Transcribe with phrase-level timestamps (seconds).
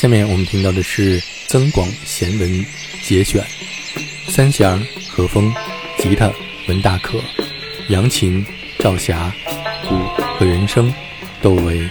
[0.00, 2.66] 下面我们听到的是增广贤文
[3.02, 3.44] 节选，
[4.28, 5.52] 三弦和风，
[5.98, 6.32] 吉他
[6.68, 7.22] 文大可，
[7.90, 8.42] 扬琴
[8.78, 9.30] 赵霞，
[9.86, 9.94] 鼓
[10.38, 10.90] 和人声
[11.42, 11.86] 窦唯。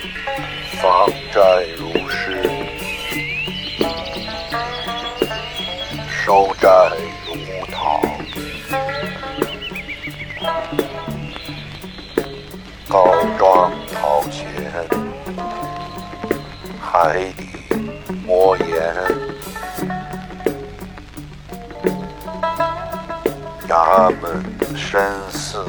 [24.01, 24.41] 他们
[24.77, 25.61] 深似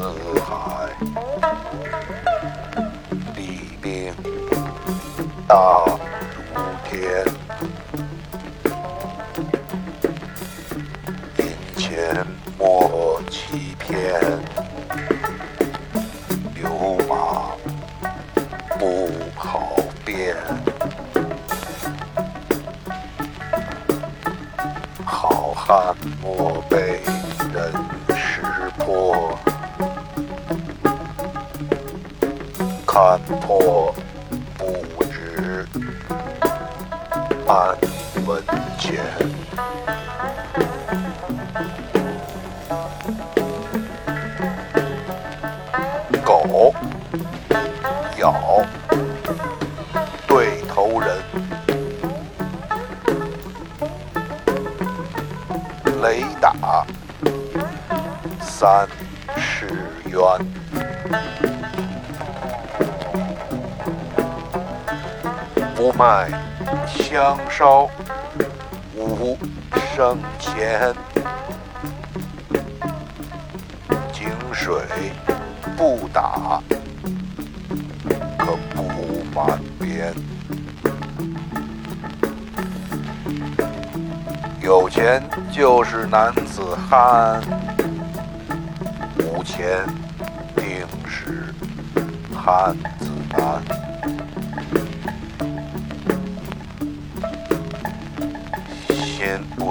[0.46, 0.88] 海，
[3.34, 4.14] 利兵
[5.48, 5.82] 大
[6.36, 6.38] 如
[6.84, 7.26] 天，
[11.38, 11.44] 银
[11.76, 12.24] 钱
[12.56, 14.22] 莫欺骗，
[16.54, 16.70] 流
[17.08, 17.50] 马
[18.78, 20.36] 不好变。
[25.66, 27.00] 看莫被
[27.54, 27.72] 人
[28.90, 29.38] 破，
[32.84, 33.94] 看破
[34.58, 35.64] 不知
[37.46, 37.78] 半
[38.26, 38.42] 文
[38.78, 39.04] 钱，
[66.00, 66.30] 卖
[66.86, 67.86] 香烧
[68.96, 69.36] 五
[69.94, 70.94] 升钱，
[74.10, 74.80] 井水
[75.76, 76.62] 不打
[78.38, 78.82] 可不
[79.34, 80.14] 满边。
[84.62, 87.42] 有钱就是男子汉，
[89.18, 89.84] 无钱
[90.56, 91.44] 定是
[92.34, 93.79] 汉子难。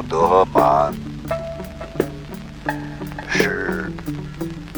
[0.09, 0.93] 得满，
[3.29, 3.91] 是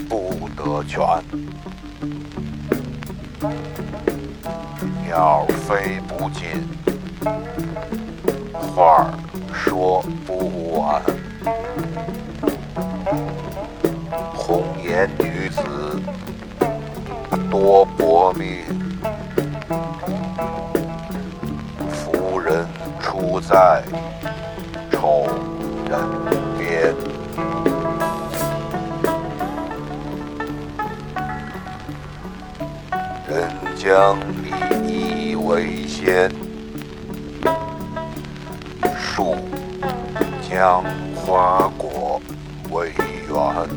[0.09, 1.01] 不得全，
[5.05, 6.67] 鸟飞不进，
[8.75, 9.09] 话。
[9.53, 11.01] 说不完，
[14.33, 15.61] 红颜女子
[17.49, 18.63] 多薄命，
[21.89, 22.67] 夫人
[22.99, 23.83] 出在
[33.31, 34.19] 人将
[34.85, 36.29] 利益为先。
[38.99, 39.37] 树
[40.41, 40.83] 将
[41.15, 42.21] 花果
[42.71, 42.91] 为
[43.29, 43.69] 缘，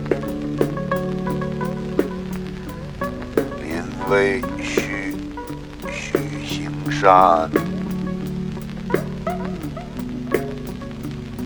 [3.62, 5.14] 临危须
[5.88, 7.48] 须行善，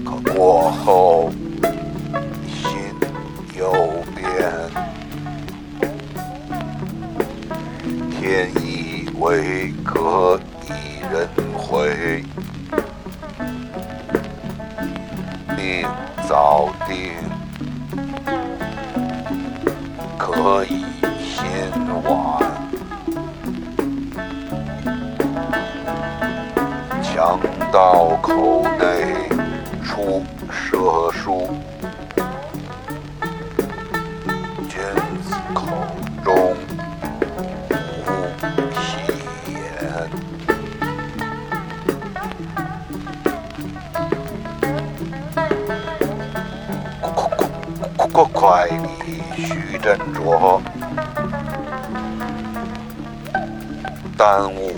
[0.03, 1.31] 可过后
[9.29, 12.25] 意未可一人回。
[15.57, 15.87] 命
[16.27, 17.13] 早定，
[20.17, 20.85] 可以
[21.21, 21.71] 先
[22.05, 22.09] 晚。
[27.03, 27.39] 强
[27.73, 29.38] 盗口内
[48.49, 48.65] 快
[49.05, 50.59] 礼须斟酌，
[54.17, 54.73] 耽误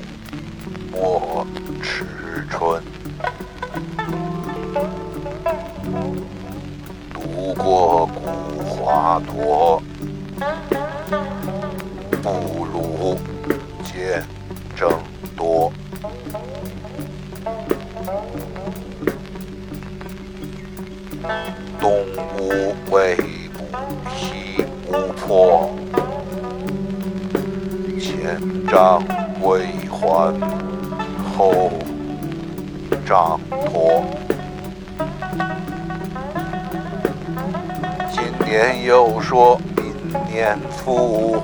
[40.50, 41.40] 年复，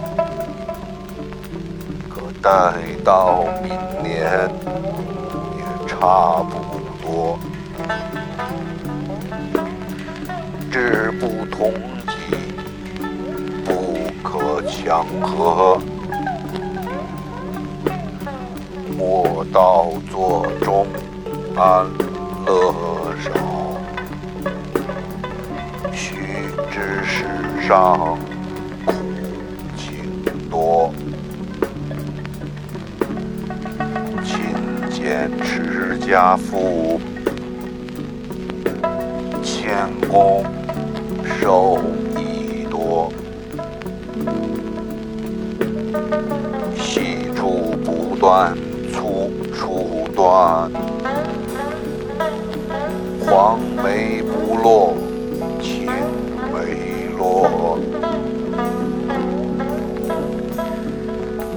[2.08, 2.72] 可待
[3.04, 3.70] 到明
[4.02, 4.50] 年
[5.56, 7.38] 也差不多，
[10.72, 11.72] 志不同
[12.08, 12.36] 己，
[13.64, 13.96] 不
[14.28, 15.80] 可强合。
[18.98, 20.84] 莫道座中
[21.54, 21.86] 安
[22.44, 22.74] 乐
[23.22, 23.30] 少，
[25.92, 26.16] 须
[26.72, 27.24] 知世
[27.68, 28.15] 上
[36.06, 37.00] 家父，
[39.42, 40.44] 谦恭
[41.24, 41.80] 受
[42.16, 43.12] 益多，
[46.76, 48.56] 细处不断，
[48.92, 50.70] 粗处断，
[53.26, 54.94] 黄梅不落，
[55.60, 55.86] 青
[56.54, 57.80] 梅落，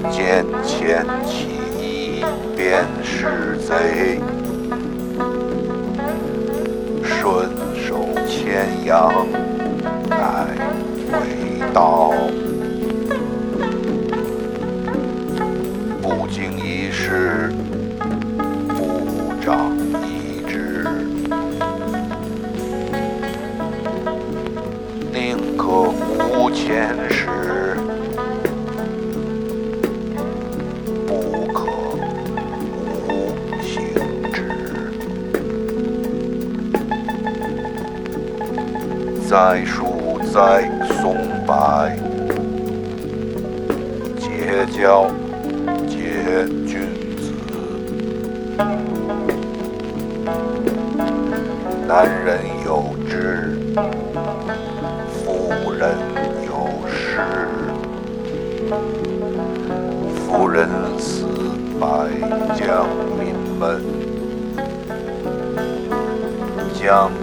[0.09, 1.05] 见前
[8.99, 9.28] 牵羊
[66.89, 67.18] 将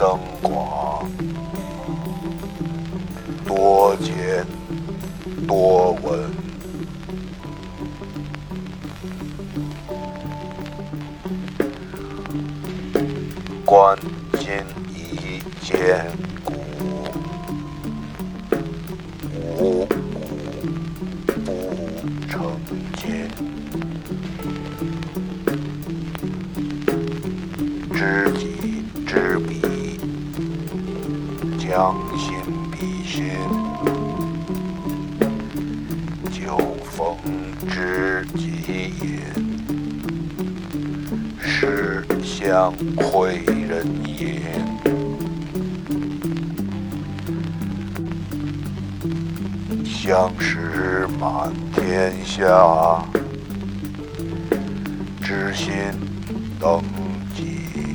[0.00, 0.49] some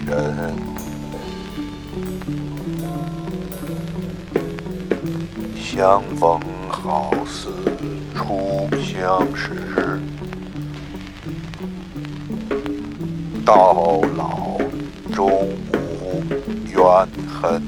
[0.05, 0.55] 人？
[5.55, 7.49] 相逢好似
[8.15, 9.99] 初相识，
[13.45, 14.57] 到老
[15.13, 16.23] 终无
[16.71, 16.79] 怨
[17.27, 17.61] 恨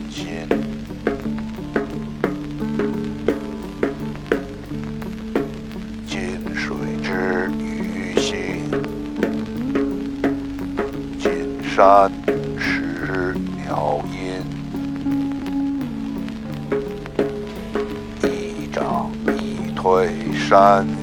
[11.78, 12.12] 山
[12.58, 14.42] 石鸟音，
[18.24, 20.97] 一涨一退山。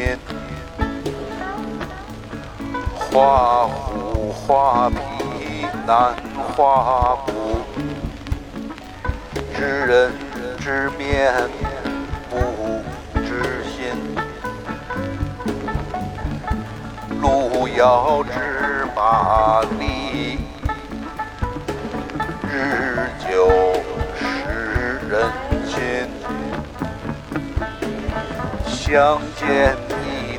[0.00, 0.18] 成荫。
[3.10, 4.96] 画虎画皮
[5.86, 6.14] 难
[6.56, 7.32] 画骨，
[9.54, 10.12] 知人
[10.58, 11.32] 知面
[12.30, 12.36] 不
[13.20, 14.16] 知心。
[17.20, 20.38] 路遥知马力，
[22.50, 23.28] 日久
[24.16, 24.24] 识
[25.08, 25.12] 人
[25.66, 26.08] 心。
[28.66, 29.76] 相见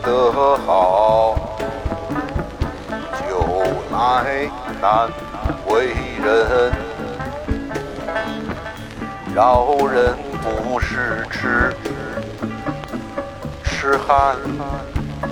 [0.04, 0.32] 得
[0.66, 1.36] 好，
[3.28, 4.50] 酒来
[4.82, 5.10] 难
[5.68, 5.94] 为
[6.24, 6.72] 人。
[9.34, 11.74] 饶人不是痴，
[13.64, 14.36] 痴汉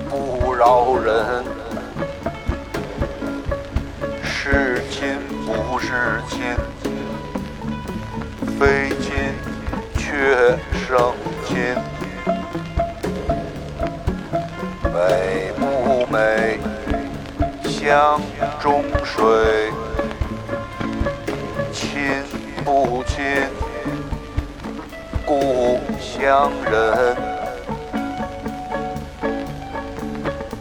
[0.09, 1.43] 不饶人。
[4.23, 6.55] 是亲不是亲，
[8.57, 9.13] 非亲
[9.97, 10.57] 却
[10.87, 11.13] 生
[14.99, 16.59] 美不美，
[17.63, 18.19] 乡
[18.59, 19.71] 中水；
[21.71, 22.21] 亲
[22.65, 23.47] 不亲，
[25.25, 27.15] 故乡人。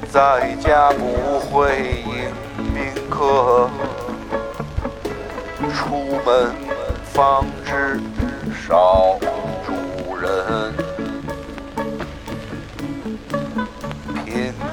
[0.08, 2.30] 在家不会迎
[2.72, 3.68] 宾客，
[5.74, 6.54] 出门
[7.12, 8.00] 方知
[8.68, 9.17] 少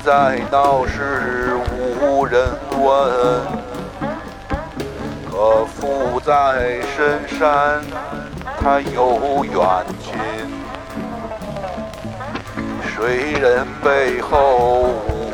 [0.05, 1.57] 在闹市
[1.99, 2.47] 无人
[2.79, 3.41] 问，
[5.27, 7.81] 可富在深山
[8.59, 9.59] 他有远
[9.99, 10.13] 亲。
[12.85, 14.89] 谁人背后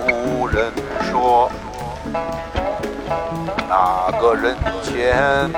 [0.07, 1.51] 无人说，
[3.67, 5.51] 哪个人前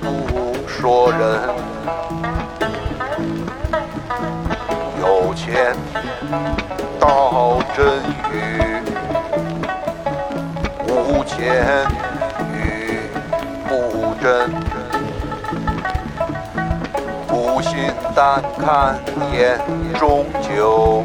[0.00, 1.38] 不说人？
[4.98, 5.76] 有钱。
[7.02, 7.84] 道真
[8.32, 8.80] 语，
[10.86, 11.84] 无钱
[12.54, 13.10] 语
[13.66, 14.48] 不真，
[17.26, 18.96] 不信但看
[19.32, 19.58] 眼
[19.98, 21.02] 中酒，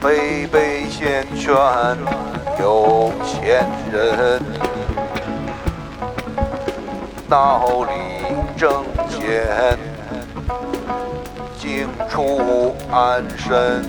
[0.00, 1.52] 杯杯先劝
[2.60, 4.40] 有钱人，
[7.28, 7.92] 道理
[8.56, 9.87] 正见。
[12.18, 13.84] 静处安身，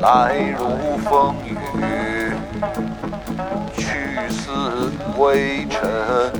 [0.00, 2.32] 来如风雨，
[3.76, 3.84] 去
[4.30, 6.32] 似微尘。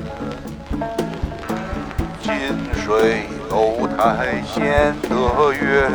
[2.23, 2.33] 近
[2.73, 5.87] 水楼台先得月，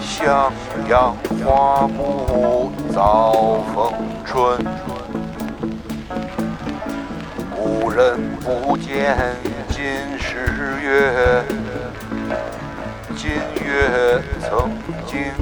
[0.00, 0.52] 向
[0.88, 3.92] 阳花木早逢
[4.24, 4.58] 春。
[7.54, 9.16] 故人不见。
[9.68, 9.84] 今
[10.18, 10.46] 时
[10.84, 11.33] 月，
[13.24, 13.32] 今
[13.64, 14.70] 月曾
[15.06, 15.32] 经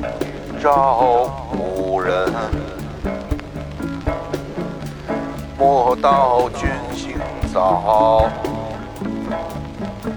[0.63, 2.33] 照古人。
[5.59, 7.19] 莫道君行
[7.53, 8.31] 早，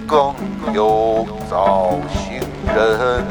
[0.07, 0.35] 更
[0.75, 2.39] 有早行
[2.75, 3.25] 人。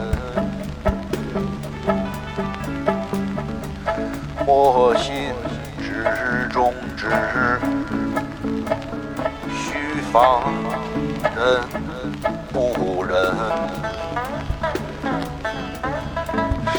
[4.45, 5.33] 莫信
[5.79, 6.05] 纸
[6.53, 7.09] 中之
[9.49, 9.79] 虚
[10.13, 10.43] 放。
[11.37, 11.84] 人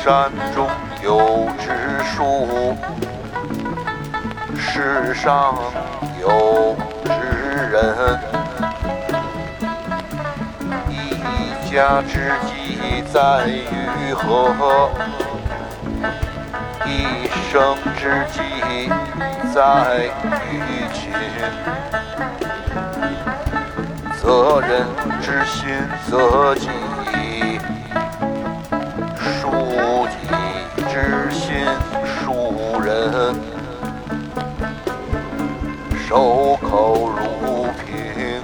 [0.06, 0.70] 山中
[1.02, 1.66] 有只
[2.04, 2.78] 树，
[4.56, 5.56] 世上
[6.22, 7.10] 有知
[7.72, 8.20] 人。
[10.88, 10.94] 一
[11.72, 14.92] 家之计在于何？
[16.86, 18.38] 一生之计
[19.56, 20.06] 在
[20.52, 20.62] 于
[20.94, 21.02] 勤。
[24.22, 24.86] 责人
[25.20, 25.76] 之心
[26.08, 26.70] 责己，
[36.16, 38.42] 守口如瓶，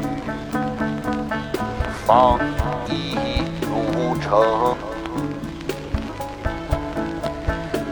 [2.05, 2.37] 放
[2.89, 3.15] 逸
[3.61, 4.75] 如城。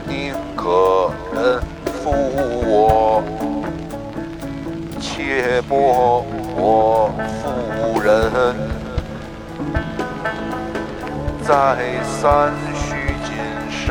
[0.05, 1.61] 宁可人
[2.03, 2.11] 负
[2.67, 3.23] 我，
[4.99, 6.25] 切莫
[6.57, 7.09] 我
[7.41, 8.01] 负。
[8.01, 8.11] 人，
[11.41, 13.31] 在三须谨
[13.71, 13.87] 慎，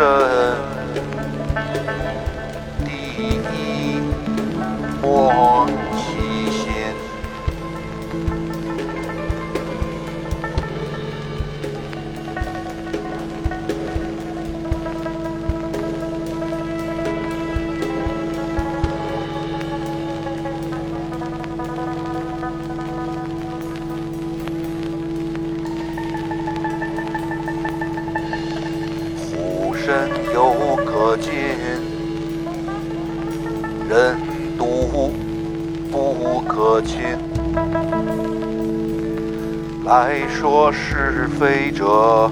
[2.84, 4.00] 第一
[5.00, 5.66] 莫
[40.72, 42.30] 是非者，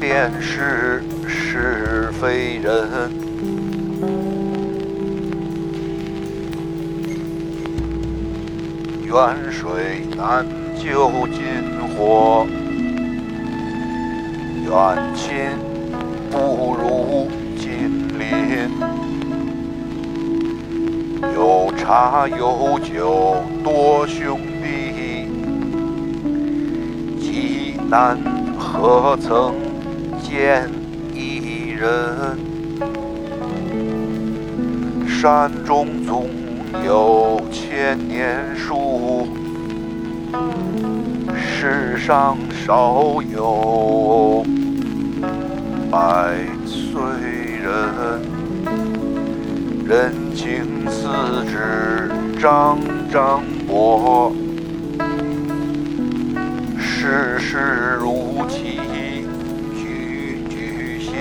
[0.00, 3.12] 便是是非人。
[9.04, 10.44] 远水难
[10.76, 11.42] 救近
[11.96, 12.46] 火。
[14.66, 14.72] 远
[15.14, 15.30] 亲
[16.30, 18.70] 不如近邻，
[21.34, 24.40] 有茶有酒多兄
[27.88, 28.18] 难
[28.58, 29.54] 何曾
[30.22, 30.68] 见
[31.12, 32.38] 一人？
[35.06, 36.28] 山中总
[36.84, 39.28] 有千年树。
[41.36, 42.36] 世上
[42.66, 44.44] 少有
[45.90, 46.34] 百
[46.66, 47.00] 岁
[47.62, 48.20] 人，
[49.86, 51.08] 人情似
[51.48, 52.10] 纸
[52.40, 52.78] 张
[53.10, 54.32] 张薄，
[57.04, 58.80] 世事如棋
[59.74, 61.12] 句句新。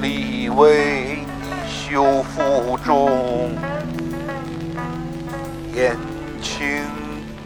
[0.00, 3.52] 力为你修复中。
[5.74, 5.94] 言
[6.40, 6.64] 轻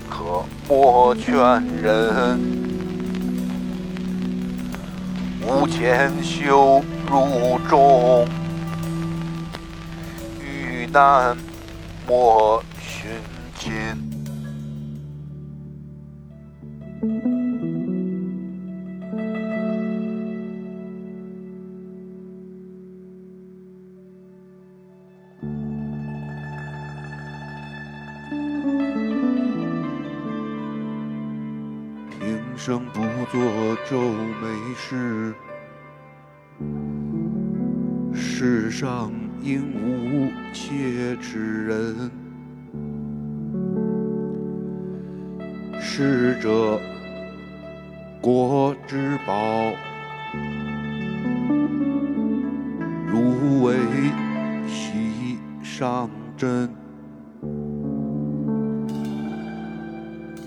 [0.08, 1.34] 可莫劝
[1.82, 2.38] 人，
[5.42, 8.28] 无钱修入中，
[10.40, 11.36] 遇难
[12.06, 13.10] 莫寻
[13.58, 14.07] 亲。
[17.08, 17.24] 平
[32.56, 33.00] 生不
[33.32, 33.40] 做
[33.88, 33.98] 皱
[34.42, 34.44] 眉
[34.76, 35.32] 事，
[38.12, 39.10] 世上
[39.42, 42.10] 应无切齿人。
[45.80, 46.78] 逝者
[48.30, 49.72] 国之宝，
[53.06, 53.74] 如为
[54.66, 56.68] 席上珍。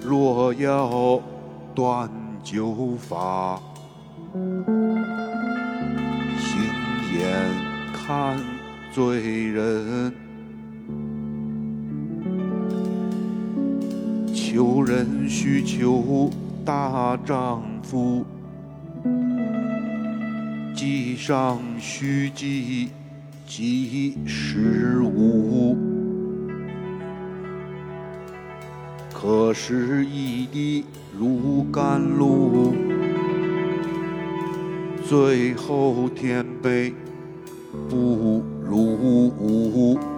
[0.06, 1.20] 若要
[1.74, 2.08] 断
[2.44, 3.60] 酒法，
[6.38, 6.62] 行
[7.16, 7.50] 眼
[7.92, 8.38] 看
[8.94, 10.14] 罪人。
[14.32, 16.30] 求人须求
[16.64, 18.26] 大丈，夫
[20.74, 22.88] 计上须计
[23.46, 25.76] 及时务。
[29.14, 30.86] 可是一滴
[31.20, 32.74] 如甘露，
[35.04, 36.94] 最后天悲
[37.90, 39.32] 不如。
[39.38, 40.11] 无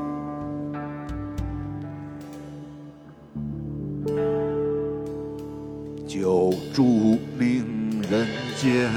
[6.73, 7.63] 住令
[8.09, 8.25] 人
[8.57, 8.89] 间，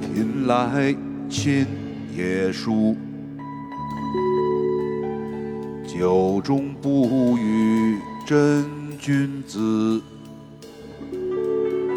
[0.00, 0.92] 贫来
[1.28, 1.64] 亲
[2.16, 2.96] 也疏。
[5.86, 8.64] 酒中不语真
[8.98, 10.02] 君子，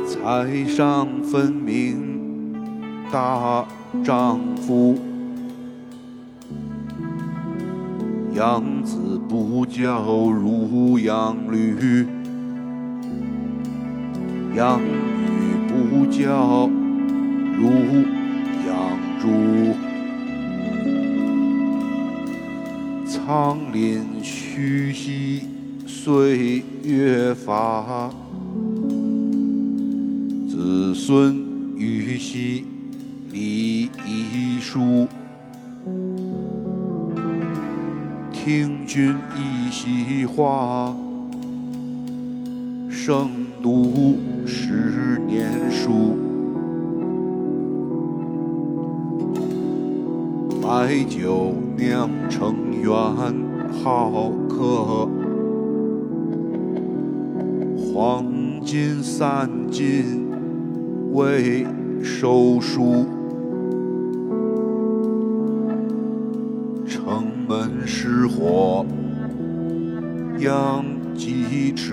[0.05, 2.53] 财上分明
[3.11, 3.67] 大
[4.03, 4.95] 丈夫。
[8.35, 12.05] 养子不教如养驴，
[14.57, 14.89] 养女
[15.67, 16.67] 不教
[17.55, 17.69] 如
[18.65, 19.75] 养猪。
[23.05, 25.43] 苍林虚兮
[25.85, 28.09] 岁月乏，
[30.49, 31.35] 子孙
[31.77, 32.65] 语兮
[33.31, 35.07] 礼仪书。
[38.33, 40.95] 听君一席话，
[42.89, 43.29] 胜
[43.67, 46.15] 读十年书。
[50.61, 52.89] 白酒酿成缘
[53.83, 55.09] 好客，
[57.77, 58.25] 黄
[58.63, 60.29] 金三尽
[61.11, 61.67] 未
[62.01, 63.05] 收书，
[66.85, 68.85] 城门失火，
[70.39, 71.91] 殃及池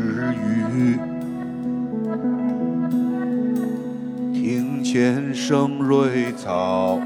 [0.70, 0.96] 鱼，
[4.94, 7.00] 天生瑞草，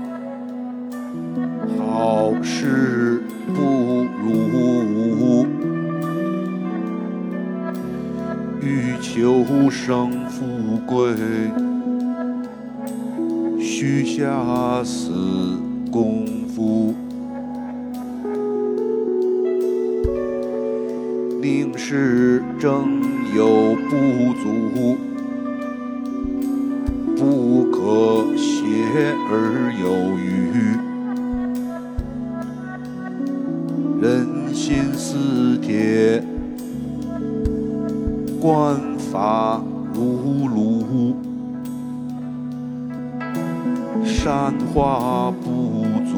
[1.78, 3.22] 好事
[3.54, 5.46] 不如。
[8.60, 10.44] 欲求生富
[10.86, 11.14] 贵，
[13.58, 15.58] 须下死
[15.90, 16.94] 功夫。
[21.40, 23.00] 宁是正
[23.34, 23.96] 有不
[24.34, 24.98] 足，
[27.16, 30.28] 不和谐而有余。
[34.02, 36.22] 人心似铁。
[38.38, 39.62] 官法
[39.94, 41.16] 如炉，
[44.04, 46.12] 善化不足，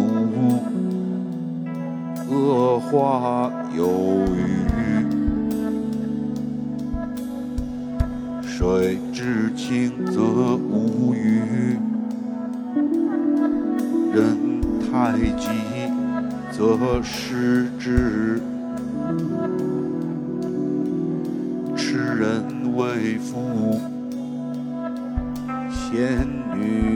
[2.28, 3.87] 恶化有
[4.35, 4.66] 余。
[8.42, 10.20] 水至清则
[10.56, 11.39] 无鱼，
[15.01, 15.49] 太极
[16.53, 18.39] 则失之。
[22.19, 23.81] 人为夫，
[25.71, 26.89] 仙女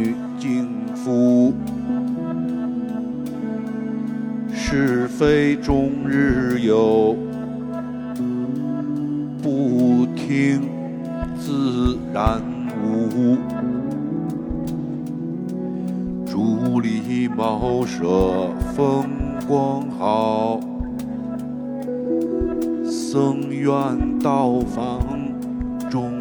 [17.97, 19.07] 舍风
[19.47, 20.59] 光好，
[22.85, 23.73] 僧院
[24.19, 25.01] 道房。
[25.89, 26.19] 终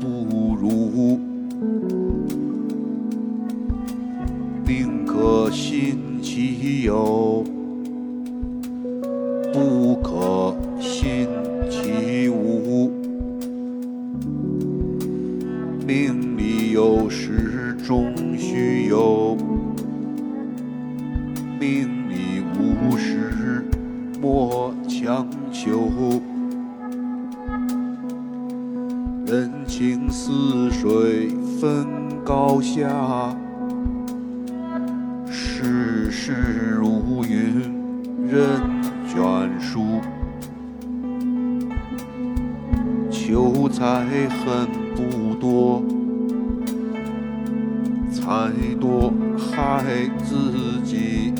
[0.00, 1.20] 不如，
[4.66, 7.44] 宁可信其有，
[9.52, 11.28] 不可信
[11.70, 12.90] 其无。
[15.86, 19.36] 命里有时终须有，
[21.62, 23.64] 命里无时
[24.20, 25.88] 莫强求。
[29.24, 31.28] 人情似水
[31.60, 31.86] 分
[32.24, 33.32] 高下，
[35.30, 36.34] 世事
[36.76, 37.62] 如云
[38.26, 38.60] 任
[39.06, 40.00] 卷舒。
[43.08, 45.80] 求财恨不多，
[48.10, 51.32] 财多害自己。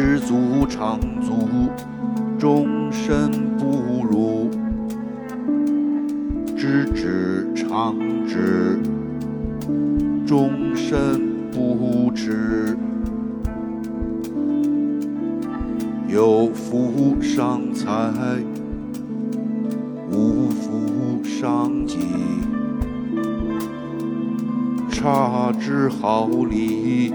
[0.00, 1.68] 知足常足，
[2.38, 4.48] 终身不辱。
[6.56, 8.78] 知止常止，
[10.24, 12.78] 终身不耻。
[16.06, 17.92] 有福伤财，
[20.12, 21.98] 无福伤己。
[24.88, 27.12] 差之毫厘，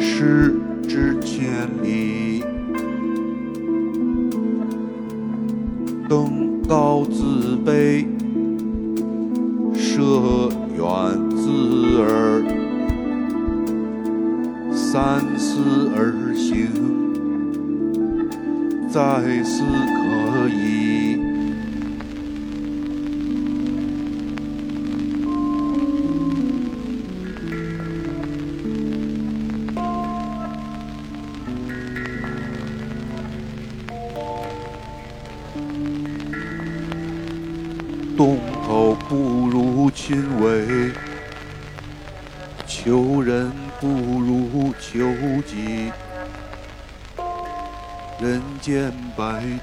[0.00, 0.56] 失
[0.98, 2.27] 之千里。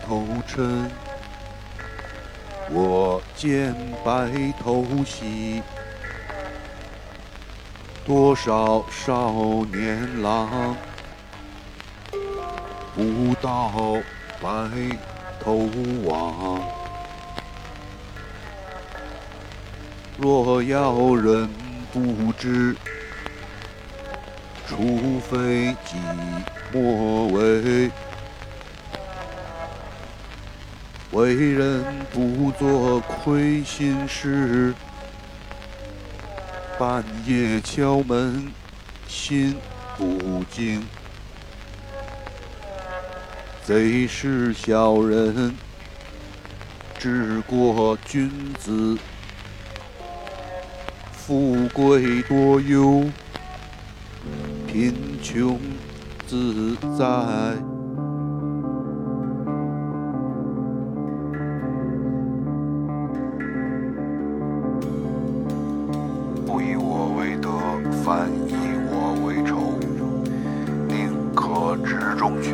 [0.05, 0.85] 头嗔，
[2.69, 4.29] 我见白
[4.59, 5.61] 头喜。
[8.05, 9.31] 多少少
[9.73, 10.75] 年郎，
[12.95, 13.71] 不到
[14.39, 14.49] 白
[15.39, 15.67] 头
[16.03, 16.61] 亡。
[20.17, 21.49] 若要人
[21.91, 22.75] 不知，
[24.67, 25.97] 除非己
[26.71, 27.91] 莫为。
[31.15, 34.73] 为人不做亏心事，
[36.77, 38.51] 半夜敲门
[39.07, 39.55] 心
[39.97, 40.85] 不惊。
[43.63, 45.55] 贼是小人，
[46.99, 48.97] 治过君子，
[51.13, 53.05] 富贵多忧，
[54.67, 55.57] 贫穷
[56.27, 57.74] 自在。
[68.05, 68.53] 凡，以
[68.87, 69.79] 我为仇。
[70.87, 72.51] 宁可直中取，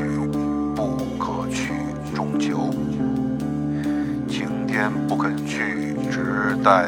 [0.73, 1.73] 不可去
[2.15, 2.69] 中求。
[4.29, 6.87] 晴天不肯去，只待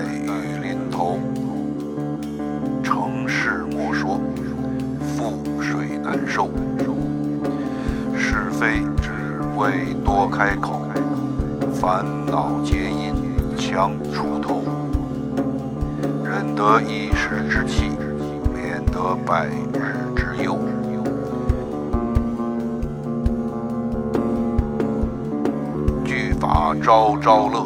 [27.24, 27.66] 朝乐，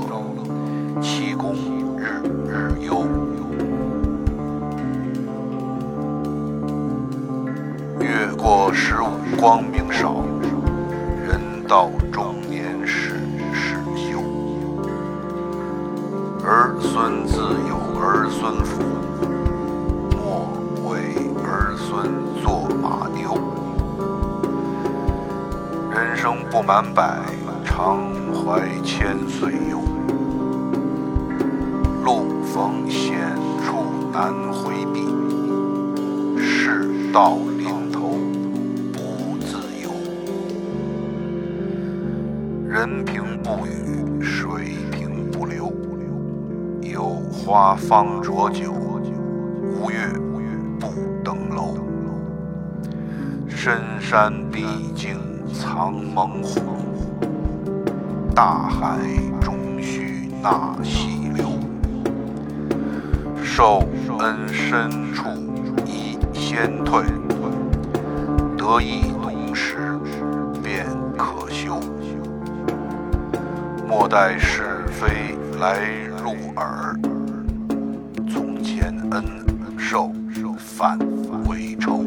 [1.02, 1.56] 气功
[1.98, 3.04] 日日忧。
[8.00, 9.08] 越过十五
[9.40, 10.18] 光明少，
[11.26, 13.16] 人到中年事
[13.52, 14.20] 事休。
[16.46, 18.84] 儿孙自有儿孙福，
[20.12, 20.54] 莫
[20.88, 23.36] 为儿孙做马牛。
[25.90, 27.24] 人生不满百，
[28.48, 29.82] 怀千岁忧。
[32.06, 33.84] 路逢险处
[34.14, 35.02] 难回避，
[36.42, 38.18] 事到临头
[38.94, 39.92] 不自由。
[42.70, 45.70] 人平不语，水平不流。
[46.82, 48.72] 有花方浊酒，
[49.62, 50.08] 无月
[50.80, 50.88] 不
[51.22, 51.78] 登楼。
[53.50, 54.64] 深山毕
[54.96, 55.18] 竟
[55.54, 56.62] 藏猛虎，
[58.38, 59.00] 大海
[59.42, 61.58] 终须纳细流。
[63.44, 63.80] 受
[64.20, 65.28] 恩深处
[65.88, 67.04] 宜先退，
[68.56, 70.00] 得意浓时
[70.62, 70.86] 便
[71.18, 71.80] 可休。
[73.88, 75.80] 莫待是非来
[76.22, 76.96] 入耳，
[78.30, 79.24] 从前恩
[79.80, 80.12] 受
[80.60, 81.00] 反
[81.50, 82.06] 为仇。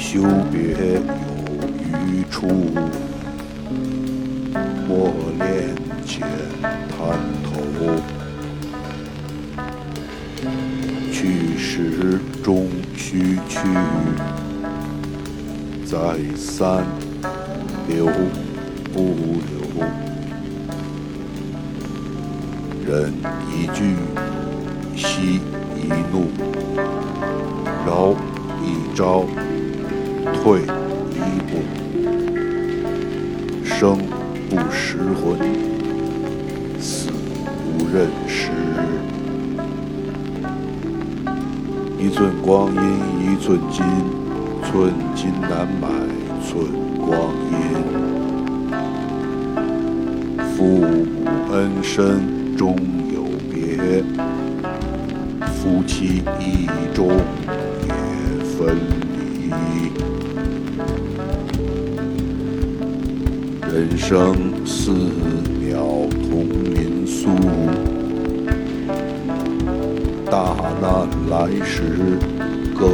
[0.00, 0.60] 休别
[0.94, 0.98] 有
[2.08, 2.48] 余处，
[4.88, 6.26] 莫恋浅
[6.88, 6.98] 滩
[7.44, 7.50] 头。
[11.12, 13.58] 去时终须去，
[15.84, 15.96] 再
[16.34, 16.82] 三
[17.86, 18.06] 留
[18.94, 19.14] 不
[19.50, 19.84] 留？
[22.86, 23.12] 忍
[23.52, 23.94] 一句，
[24.96, 25.40] 息
[25.76, 26.26] 一怒，
[27.86, 28.14] 饶
[28.64, 29.26] 一招，
[30.42, 31.18] 退一
[31.50, 31.52] 步。
[33.62, 33.98] 生
[34.48, 35.38] 不识魂，
[36.78, 38.50] 死不认识。
[41.98, 42.80] 一寸光阴
[43.20, 43.84] 一寸金，
[44.64, 45.88] 寸金难买
[46.42, 46.66] 寸
[46.98, 47.10] 光
[47.50, 47.54] 阴。
[50.56, 50.84] 父母
[51.52, 52.76] 恩深终
[53.14, 54.02] 有别，
[55.46, 57.08] 夫妻义重
[64.10, 64.90] 生似
[65.60, 65.78] 鸟
[66.10, 67.28] 同林宿。
[70.28, 72.18] 大难来时
[72.76, 72.88] 各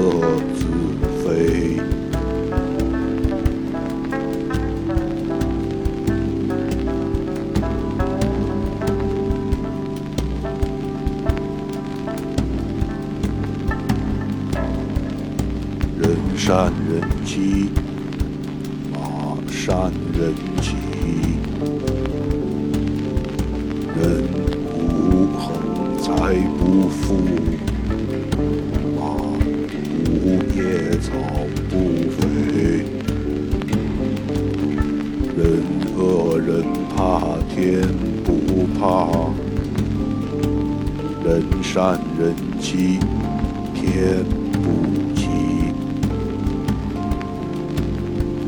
[43.86, 45.28] 天不欺。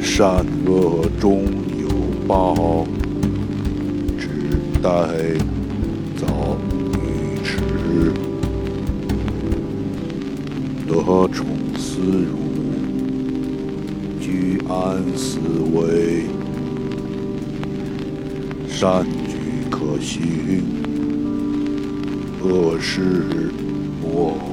[0.03, 1.45] 善恶终
[1.81, 1.89] 有
[2.27, 2.85] 报，
[4.19, 4.29] 只
[4.83, 4.91] 待
[6.17, 6.59] 早
[6.93, 8.13] 与迟。
[10.89, 11.47] 得宠
[11.77, 12.37] 思辱，
[14.21, 15.39] 居安思
[15.73, 16.25] 危。
[18.69, 19.37] 善举
[19.71, 20.65] 可行，
[22.43, 23.23] 恶事
[24.03, 24.48] 莫。